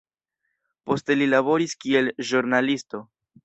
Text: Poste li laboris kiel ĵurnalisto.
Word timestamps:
Poste 0.91 1.19
li 1.21 1.29
laboris 1.35 1.77
kiel 1.87 2.13
ĵurnalisto. 2.33 3.07